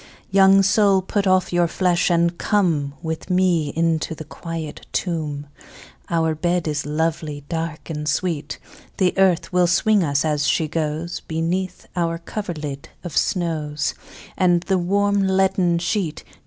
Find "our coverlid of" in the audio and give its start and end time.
11.95-13.15